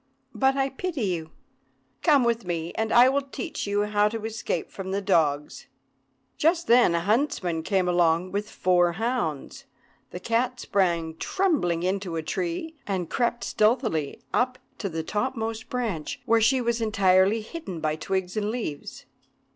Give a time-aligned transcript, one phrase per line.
[0.33, 1.29] But I pity you.
[2.01, 5.67] Come with me, and I will teach you how to escape from the dogs."
[6.39, 9.65] Just then a huntsman came along with four hounds.
[10.09, 16.19] The cat sprang trembling into a tree, and crept stealthily up to the topmost branch,
[16.25, 19.05] where she was entirely hidden by twigs and leaves.